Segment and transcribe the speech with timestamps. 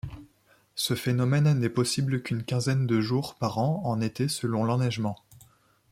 [0.73, 5.19] Ce phénomène n'est possible qu'une quinzaine de jours par an en été selon l'enneigement.